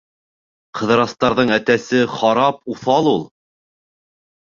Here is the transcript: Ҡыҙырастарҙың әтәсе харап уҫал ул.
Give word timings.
Ҡыҙырастарҙың 0.79 1.53
әтәсе 1.59 2.01
харап 2.17 2.75
уҫал 2.77 3.15
ул. 3.17 3.25